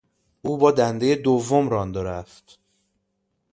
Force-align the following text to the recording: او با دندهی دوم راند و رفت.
او 0.41 0.57
با 0.57 0.71
دندهی 0.71 1.15
دوم 1.15 1.69
راند 1.69 1.97
و 1.97 2.03
رفت. 2.03 2.59